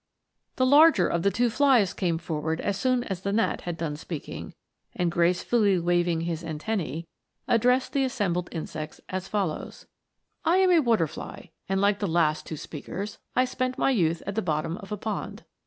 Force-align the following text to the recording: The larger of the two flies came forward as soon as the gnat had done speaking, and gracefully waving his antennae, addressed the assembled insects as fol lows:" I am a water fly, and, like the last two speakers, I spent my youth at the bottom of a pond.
The 0.55 0.65
larger 0.65 1.07
of 1.07 1.21
the 1.21 1.29
two 1.29 1.51
flies 1.51 1.93
came 1.93 2.17
forward 2.17 2.59
as 2.59 2.75
soon 2.75 3.03
as 3.03 3.21
the 3.21 3.31
gnat 3.31 3.61
had 3.69 3.77
done 3.77 3.95
speaking, 3.95 4.55
and 4.95 5.11
gracefully 5.11 5.77
waving 5.77 6.21
his 6.21 6.43
antennae, 6.43 7.05
addressed 7.47 7.93
the 7.93 8.03
assembled 8.03 8.49
insects 8.51 8.99
as 9.09 9.27
fol 9.27 9.49
lows:" 9.49 9.85
I 10.43 10.57
am 10.57 10.71
a 10.71 10.79
water 10.79 11.05
fly, 11.05 11.51
and, 11.69 11.79
like 11.79 11.99
the 11.99 12.07
last 12.07 12.47
two 12.47 12.57
speakers, 12.57 13.19
I 13.35 13.45
spent 13.45 13.77
my 13.77 13.91
youth 13.91 14.23
at 14.25 14.33
the 14.33 14.41
bottom 14.41 14.77
of 14.77 14.91
a 14.91 14.97
pond. 14.97 15.43